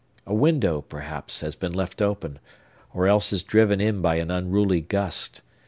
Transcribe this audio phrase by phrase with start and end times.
[0.25, 2.39] A window, perhaps, has been left open,
[2.91, 5.43] or else is driven in by an unruly gust.